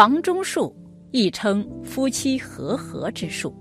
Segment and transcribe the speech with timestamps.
[0.00, 0.74] 房中术
[1.10, 3.54] 亦称夫妻和合之术，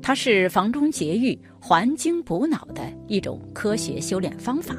[0.00, 4.74] 它是房中节育、还精补脑的一种科学修炼方法。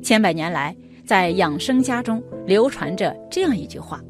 [0.00, 4.00] 千百年来，在养生家中流传着这样一句话：“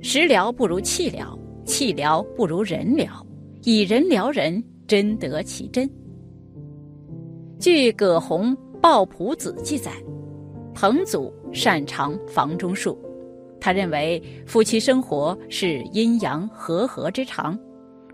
[0.00, 3.10] 食疗不如气疗，气疗不如人疗，
[3.64, 5.90] 以人疗人，真得其真。”
[7.58, 9.90] 据葛洪《抱朴子》记载，
[10.72, 12.96] 彭祖擅长房中术。
[13.64, 17.58] 他认为夫妻生活是阴阳和合之常，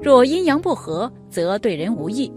[0.00, 2.30] 若阴阳不和，则对人无益；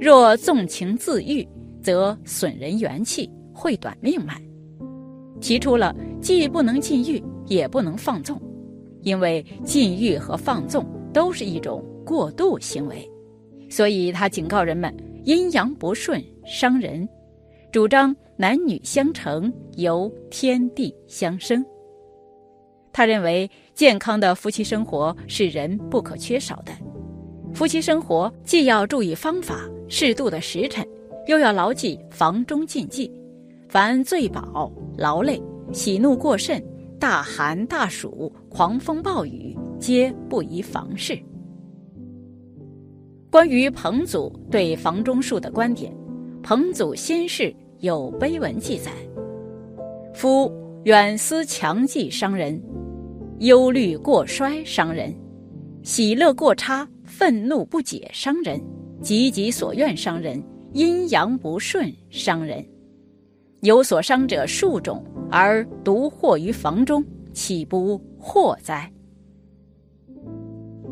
[0.00, 1.46] 若纵情自欲，
[1.82, 4.40] 则损人元气，会短命脉。
[5.42, 8.40] 提出了既不能禁欲，也不能放纵，
[9.02, 13.06] 因为禁欲和放纵都是一种过度行为，
[13.68, 14.90] 所以他警告人们：
[15.24, 17.06] 阴阳不顺伤人，
[17.70, 21.62] 主张男女相成，由天地相生。
[22.92, 26.72] 他认为，健康的夫妻生活是人不可缺少的。
[27.54, 30.86] 夫妻生活既要注意方法、适度的时辰，
[31.26, 33.10] 又要牢记房中禁忌。
[33.68, 36.62] 凡醉饱、劳累、喜怒过甚、
[36.98, 41.18] 大寒大暑、狂风暴雨，皆不宜房事。
[43.30, 45.90] 关于彭祖对房中术的观点，
[46.42, 48.92] 彭祖先世有碑文记载
[50.12, 50.52] ：“夫
[50.84, 52.62] 远思强记伤人。”
[53.42, 55.12] 忧虑过衰伤人，
[55.82, 58.62] 喜乐过差、愤怒不解伤人，
[59.00, 60.40] 急急所愿伤人，
[60.74, 62.64] 阴阳不顺伤人。
[63.62, 68.88] 有所伤者数种，而独祸于房中，岂不祸哉？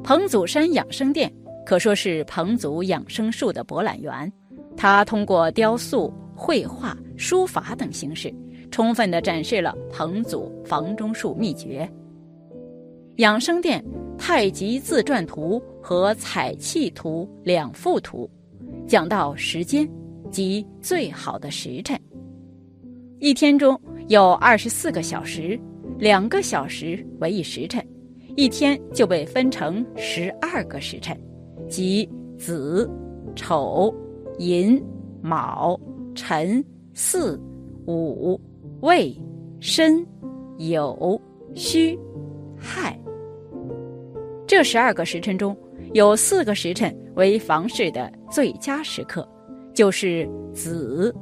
[0.02, 1.32] 彭祖山养生殿
[1.64, 4.32] 可说是彭祖养生术的博览园，
[4.76, 8.34] 他通过雕塑、绘画、书法等形式，
[8.72, 11.88] 充分的展示了彭祖房中术秘诀。
[13.20, 13.84] 养生殿
[14.16, 18.28] 太极自传图和彩气图两幅图，
[18.86, 19.86] 讲到时间
[20.30, 22.00] 及最好的时辰。
[23.18, 23.78] 一天中
[24.08, 25.58] 有二十四个小时，
[25.98, 27.86] 两个小时为一时辰，
[28.36, 31.14] 一天就被分成十二个时辰，
[31.68, 32.90] 即子、
[33.36, 33.94] 丑、
[34.38, 34.82] 寅、
[35.20, 35.78] 卯、
[36.14, 36.64] 辰、
[36.94, 37.38] 巳、
[37.86, 38.40] 午、
[38.80, 39.14] 未、
[39.60, 40.02] 申、
[40.56, 41.20] 酉、
[41.54, 41.98] 戌、
[42.56, 42.98] 亥。
[44.50, 45.56] 这十二个时辰中，
[45.94, 49.24] 有四个时辰为房事的最佳时刻，
[49.72, 51.14] 就是子、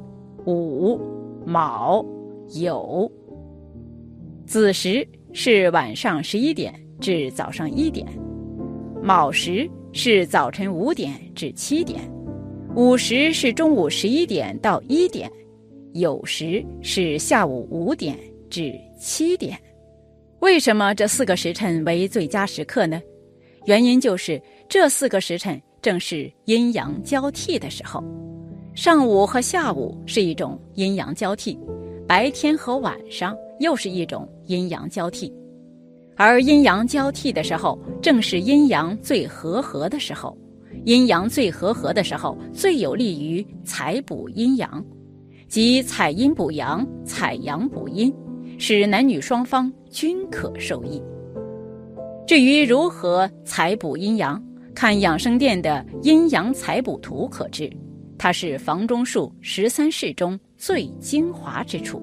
[0.47, 0.99] 午、
[1.45, 2.03] 卯、
[2.47, 3.07] 酉。
[4.47, 8.07] 子时是晚上十一点至早上一点，
[8.99, 12.01] 卯时是早晨五点至七点，
[12.75, 15.31] 午时是中午十一点到一点，
[15.93, 18.17] 酉时是下午五点
[18.49, 19.55] 至七点。
[20.39, 22.99] 为什么这四个时辰为最佳时刻呢？
[23.69, 28.03] 原因就是这四个时辰正是阴阳交替的时候，
[28.73, 31.55] 上午和下午是一种阴阳交替，
[32.07, 35.31] 白天和晚上又是一种阴阳交替，
[36.15, 40.35] 而阴阳交替的时候正是阴阳最和合的时候，
[40.85, 44.83] 阴阳最和合的时候最有利于采补阴阳，
[45.47, 48.11] 即采阴补阳、采阳补阴，
[48.57, 50.99] 使男女双方均可受益。
[52.29, 54.39] 至于如何采补阴阳，
[54.75, 57.67] 看养生殿的阴阳采补图可知，
[58.19, 61.99] 它是房中术十三式中最精华之处。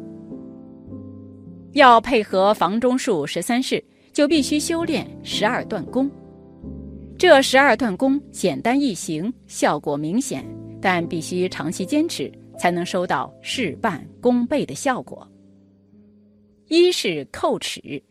[1.75, 3.81] 要配合房中术十三式，
[4.13, 6.11] 就必须修炼十二段功。
[7.17, 10.45] 这十二段功简单易行，效果明显，
[10.83, 15.25] 但必须长期坚持，才能收到事半功倍的效果。
[16.67, 18.03] 一是叩齿。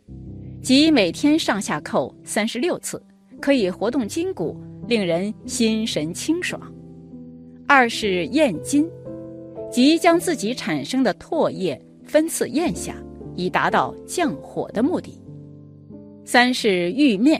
[0.66, 3.00] 即每天上下叩三十六次，
[3.40, 6.60] 可以活动筋骨，令人心神清爽。
[7.68, 8.84] 二是咽津，
[9.72, 12.96] 即将自己产生的唾液分次咽下，
[13.36, 15.22] 以达到降火的目的。
[16.26, 17.40] 三是浴面，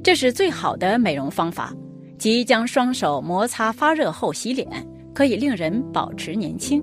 [0.00, 1.74] 这是最好的美容方法，
[2.16, 4.68] 即将双手摩擦发热后洗脸，
[5.12, 6.80] 可以令人保持年轻。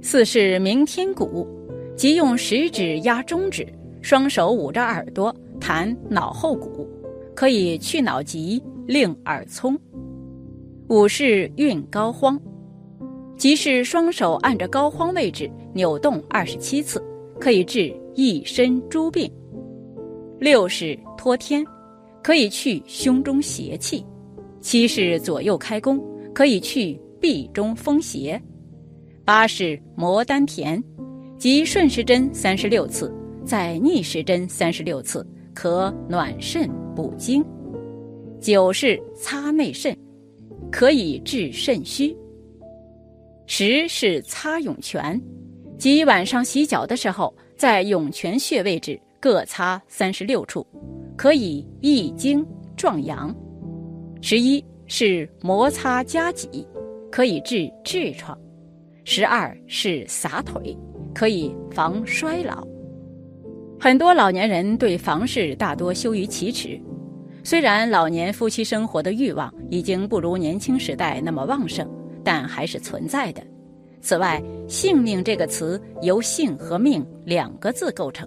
[0.00, 1.48] 四是鸣天鼓，
[1.96, 3.66] 即用食指压中指，
[4.02, 6.86] 双手捂着耳朵弹脑后鼓，
[7.34, 9.78] 可以去脑疾，令耳聪。
[10.88, 12.38] 五是运膏肓，
[13.36, 17.02] 即是双手按着膏肓位置扭动二十七次，
[17.40, 19.32] 可以治一身诸病。
[20.38, 21.64] 六是托天，
[22.22, 24.04] 可以去胸中邪气。
[24.60, 26.02] 七是左右开弓，
[26.34, 28.40] 可以去臂中风邪。
[29.24, 30.82] 八是摩丹田，
[31.38, 37.44] 即顺时针三十六次，再逆时针三十六次，可暖肾补精。
[38.40, 39.96] 九是擦内肾，
[40.70, 42.16] 可以治肾虚。
[43.46, 45.20] 十是擦涌泉，
[45.78, 50.66] 即晚上洗脚的时候，在涌泉穴位置各擦三十六处，
[51.16, 52.44] 可以益精
[52.76, 53.34] 壮阳。
[54.20, 56.66] 十一是摩擦夹脊，
[57.10, 58.36] 可以治痔疮。
[59.04, 60.76] 十二是撒腿，
[61.12, 62.66] 可以防衰老。
[63.82, 66.80] 很多老年人对房事大多羞于启齿，
[67.42, 71.84] 虽然老年夫妻生活的欲望已经不如年轻时代那么旺盛，
[72.22, 73.42] 但还是存在的。
[74.00, 74.40] 此外
[74.70, 78.24] ，“性命”这个词由“性”和“命”两个字构成，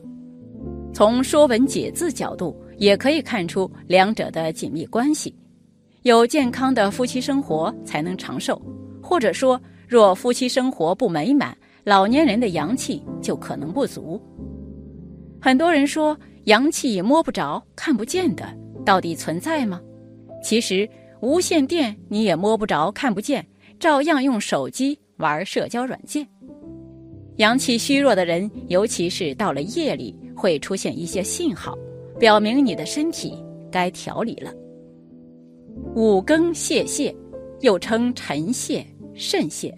[0.93, 5.33] 从《说文解字》角度也可以看出两者的紧密关系。
[6.01, 8.61] 有健康的夫妻生活才能长寿，
[9.01, 9.57] 或者说。
[9.87, 14.19] 若夫妻生活不美满，老年人的阳气就可能不足。
[15.45, 18.51] 很多人说阳气摸不着、看不见的，
[18.83, 19.79] 到底存在吗？
[20.43, 20.89] 其实
[21.21, 23.45] 无线电你也摸不着、看不见，
[23.79, 26.27] 照样用手机玩社交软件。
[27.35, 31.77] 阳气虚弱的人，尤其是到了夜里，会出现一些信号，
[32.17, 33.37] 表明你的身体
[33.71, 34.51] 该调理了。
[35.93, 37.15] 五更泄泻，
[37.61, 38.83] 又称晨泻。
[39.13, 39.71] 肾泄，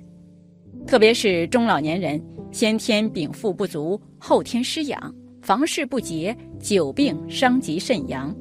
[0.88, 2.24] 特别是中老年人，
[2.54, 5.13] 先天禀赋不足，后天失养，
[5.48, 8.36] 房事不节，久病伤及肾阳，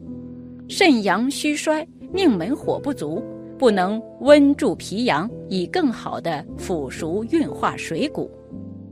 [0.68, 3.22] 肾阳虚衰，命门火不足，
[3.56, 8.28] 不能温助脾阳，以更好的腐熟运化水谷，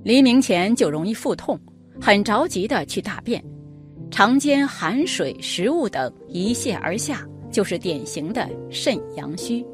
[0.04, 1.58] 黎明前就容易腹痛，
[2.00, 3.42] 很着急的去大便，
[4.12, 9.66] 常间寒水、食物等一泻而下，就是典型的肾阳虚。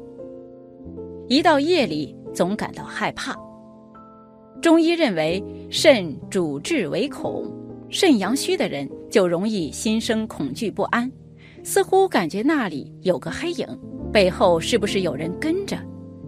[1.27, 2.17] 一到夜里。
[2.33, 3.35] 总感到害怕。
[4.61, 7.45] 中医认为，肾主治为恐，
[7.91, 11.11] 肾阳虚的人就容易心生恐惧不安，
[11.61, 13.67] 似乎感觉那里有个黑影，
[14.11, 15.77] 背后是不是有人跟着？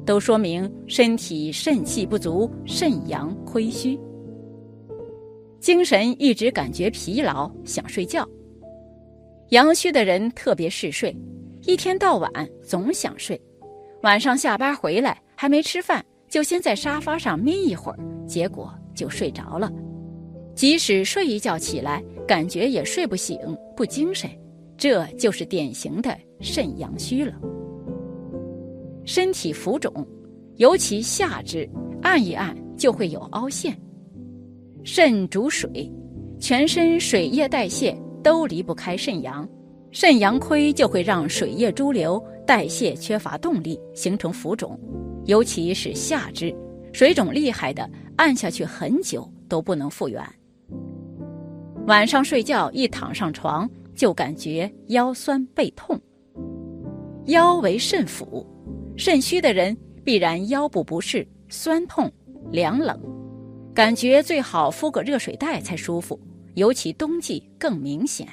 [0.05, 3.97] 都说明身体肾气不足，肾阳亏虚，
[5.61, 8.27] 精神一直感觉疲劳，想睡觉。
[9.51, 11.15] 阳虚的人特别嗜睡，
[11.61, 12.29] 一天到晚
[12.61, 13.41] 总想睡，
[14.01, 15.17] 晚上下班回来。
[15.35, 19.69] 还没吃饭，就先在沙发上眯一会儿，结果就睡着了。
[20.55, 23.37] 即使睡一觉起来，感觉也睡不醒，
[23.75, 24.29] 不精神，
[24.77, 27.33] 这就是典型的肾阳虚了。
[29.05, 29.91] 身体浮肿，
[30.57, 31.69] 尤其下肢
[32.01, 33.77] 按一按就会有凹陷。
[34.83, 35.91] 肾主水，
[36.39, 39.47] 全身水液代谢都离不开肾阳，
[39.91, 44.79] 肾阳亏就会让水液潴留，代谢缺乏动力，形成浮肿。
[45.25, 46.53] 尤其是下肢
[46.91, 50.21] 水肿厉害的，按下去很久都不能复原。
[51.85, 55.99] 晚上睡觉一躺上床就感觉腰酸背痛。
[57.25, 58.45] 腰为肾府，
[58.95, 62.09] 肾虚的人必然腰部不适、酸痛、
[62.51, 62.97] 凉冷，
[63.73, 66.17] 感觉最好敷个热水袋才舒服，
[66.53, 68.27] 尤其冬季更明显。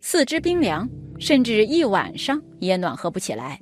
[0.00, 0.88] 四肢冰凉，
[1.18, 3.60] 甚至一晚上也暖和不起来。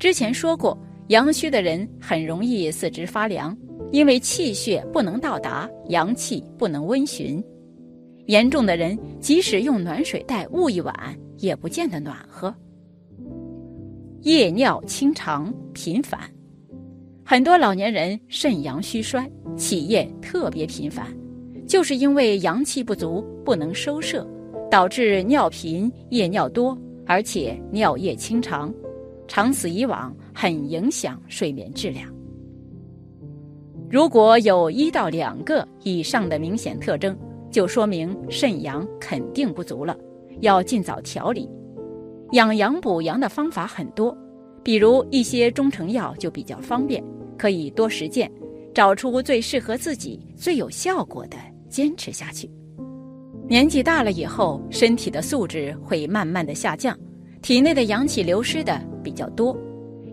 [0.00, 0.76] 之前说过，
[1.08, 3.56] 阳虚的人很容易四肢发凉，
[3.96, 7.42] 因为气血不能到达，阳气不能温煦。
[8.26, 10.94] 严重的人即使用暖水袋捂一晚，
[11.38, 12.54] 也不见得暖和。
[14.20, 16.20] 夜尿清长频繁，
[17.24, 19.26] 很多老年人肾阳虚衰，
[19.56, 21.06] 起夜特别频繁，
[21.66, 24.28] 就是因为阳气不足，不能收摄，
[24.70, 28.70] 导致尿频、夜尿多，而且尿液清长。
[29.26, 32.14] 长此以往，很影响睡眠质量。
[33.88, 37.16] 如果有一到两个以上的明显特征，
[37.50, 39.96] 就说明肾阳肯定不足了，
[40.40, 41.48] 要尽早调理。
[42.32, 44.16] 养阳补阳的方法很多，
[44.64, 47.02] 比如一些中成药就比较方便，
[47.38, 48.30] 可以多实践，
[48.74, 51.36] 找出最适合自己、最有效果的，
[51.68, 52.50] 坚持下去。
[53.48, 56.98] 年纪大了以后，身体的素质会慢慢的下降，
[57.40, 58.80] 体内的阳气流失的。
[59.04, 59.56] 比较多，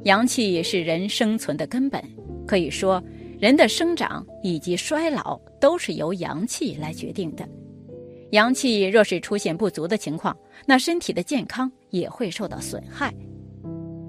[0.04, 2.00] 阳气是人生存的根本。
[2.46, 3.02] 可以说，
[3.44, 7.46] 人的生长以及衰老都是由阳气来决定的。
[8.32, 10.34] 阳气若是出现不足的情况，
[10.66, 13.14] 那身体的健康也会受到损害。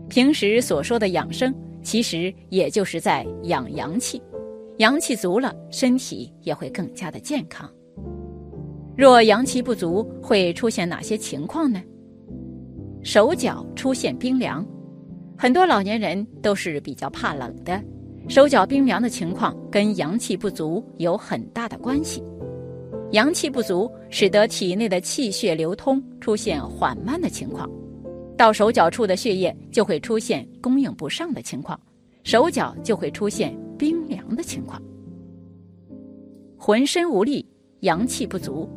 [0.09, 4.23] 平时所说的养生，其实也就是在养阳气。
[4.79, 7.69] 阳气足了，身体也会更加的健康。
[8.97, 11.83] 若阳气不足，会出现哪些情况呢？
[13.03, 14.65] 手脚出现冰凉，
[15.37, 17.83] 很多老年人都是比较怕冷的，
[18.27, 22.23] 手脚冰凉的情况跟阳气不足有很大的关系。
[23.11, 27.71] 阳气不足，使得体内的气血流通出现缓慢的情况，
[28.37, 31.79] 到手脚处的血液就会出现供应不上的情况，
[32.25, 34.83] 手脚就会出现冰凉的情况，
[36.57, 37.47] 浑身无力，
[37.81, 38.69] 阳气不足，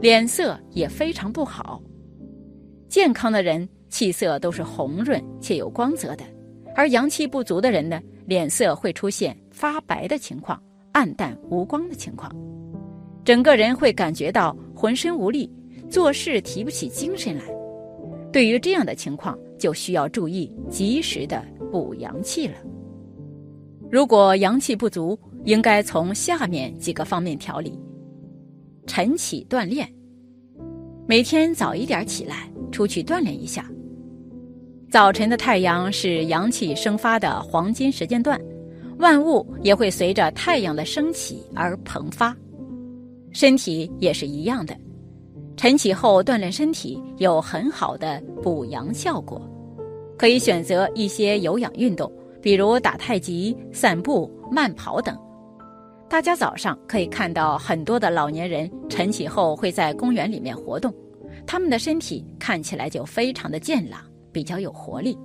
[0.00, 1.82] 脸色也非常不好。
[2.88, 6.24] 健康的人气色都是红润且有光泽的，
[6.76, 10.60] 而阳气不足的人呢，脸色会出现发白的情况，
[10.92, 12.30] 暗淡无光的情况，
[13.24, 15.50] 整个人会感觉到浑身无力，
[15.88, 17.44] 做事提不起精神来。
[18.32, 22.54] 对于这样的情况，就需要注意及时的补阳气了。
[23.90, 27.80] 如果阳气不足，应该从下面几个方面调理：
[28.86, 29.90] 晨起锻炼，
[31.06, 32.50] 每天早一点起来。
[32.72, 33.64] 出去锻炼一下。
[34.88, 38.40] 早晨的太阳是阳气生发的黄金时间段，
[38.98, 42.34] 万物也会随着太阳的升起而蓬发，
[43.32, 44.76] 身体也是一样的。
[45.56, 49.42] 晨起后锻炼身体有很好的补阳效果，
[50.16, 55.18] 可以选择一些有氧运动，比如打太极、散步、慢跑等。
[56.08, 60.94] 大家早上可以看到很多的老年人晨起后会在公园里面活动。
[61.44, 64.00] 他们的身体看起来就非常的健朗，
[64.36, 65.16] 比较有活力。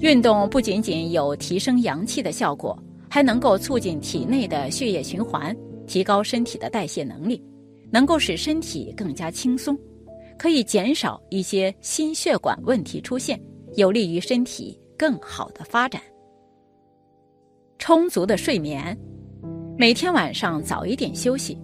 [0.00, 2.78] 运动不仅仅有提升阳气的效果，
[3.08, 7.42] 还能够促进体内的血液循环，提高身体的代谢能力，
[7.90, 9.74] 能够使身体更加轻松，
[10.38, 13.40] 可以减少一些心血管问题出现，
[13.76, 16.02] 有利于身体更好的发展。
[17.78, 18.94] 充足的睡眠，
[19.78, 21.58] 每天晚上早一点休息。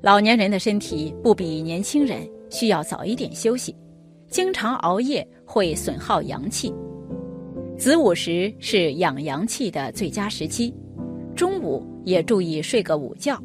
[0.00, 2.24] 老年人的身体不比年轻人。
[2.48, 3.74] 需要早一点休息，
[4.30, 6.74] 经常熬夜会损耗阳气。
[7.78, 10.74] 子午时是养阳气的最佳时期，
[11.34, 13.40] 中午也注意睡个午觉。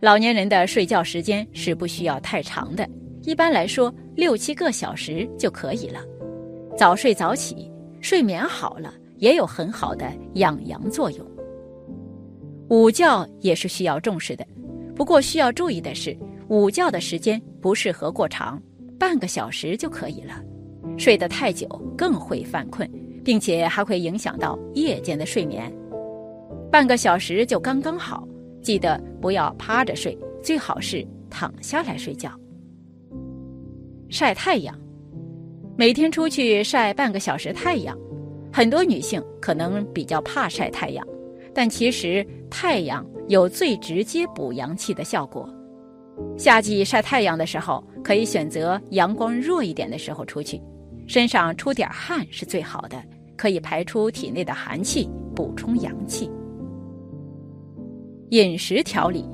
[0.00, 2.88] 老年人的睡觉时间是不需要太长的，
[3.22, 6.00] 一般来说六七个小时就可以了。
[6.76, 11.26] 早睡早起，睡眠好了也有很好的养阳作用。
[12.68, 14.46] 午觉也是需要重视的，
[14.94, 16.16] 不过需要注意的是。
[16.48, 18.60] 午觉的时间不适合过长，
[18.98, 20.42] 半个小时就可以了。
[21.00, 21.66] 睡得太久
[21.96, 22.86] 更会犯困，
[23.24, 25.72] 并且还会影响到夜间的睡眠。
[26.70, 28.28] 半个小时就刚刚好，
[28.60, 32.30] 记得不要趴着睡，最好是躺下来睡觉。
[34.10, 34.78] 晒太阳，
[35.74, 37.96] 每天出去晒半个小时太阳。
[38.52, 41.06] 很多女性可能比较怕晒太阳，
[41.54, 45.48] 但其实太阳有最直接补阳气的效果。
[46.36, 50.60] 夏季晒太阳的时候，可以选择阳光弱一点的时候出去，
[51.10, 53.02] 身上出点汗是最好的，
[53.36, 56.30] 可以排出体内的寒气，补充阳气。
[58.28, 59.28] 饮食调理，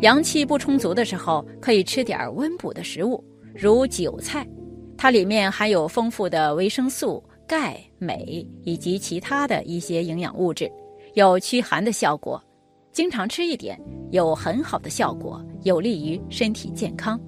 [0.00, 3.22] 阳气不充足的时候，可以吃点温补的食物，
[3.54, 4.48] 如韭菜，
[4.96, 10.66] 它里面含有丰富的维生素、钙、镁以及其他的一些营养物质，
[11.12, 12.42] 有驱寒的效果。
[12.90, 13.78] 经常吃一点，
[14.12, 17.20] 有很好的效果，有利于身体健康。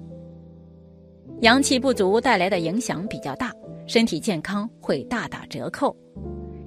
[1.41, 3.53] 阳气不足带来的影响比较大，
[3.89, 5.95] 身体健康会大打折扣。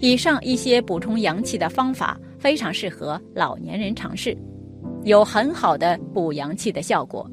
[0.00, 4.36] 以上一些补充阳气的方法非常适合老年人尝试，
[5.04, 7.30] 有很好的补阳气的效果。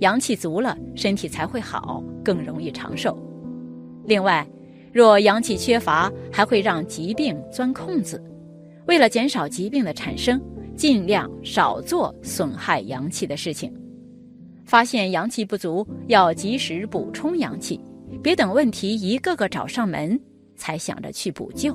[0.00, 3.16] 阳气足了，身体才会好，更容易长寿。
[4.04, 4.44] 另外，
[4.92, 8.20] 若阳气缺乏，还会让疾病钻空子。
[8.86, 10.42] 为了减少疾病的产生。
[10.76, 13.70] 尽量少做损害阳气的事情。
[14.64, 17.78] 发现阳气不足，要及时补充阳气，
[18.22, 20.18] 别等问题一个个找上门
[20.56, 21.74] 才想着去补救。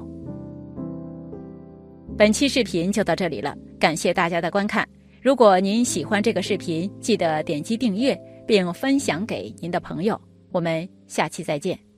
[2.17, 4.87] 本期视频就到这里了，感谢大家的观看。
[5.21, 8.15] 如果您喜欢这个视频，记得点击订阅
[8.47, 10.19] 并分享给您的朋友。
[10.51, 11.94] 我们下期再见。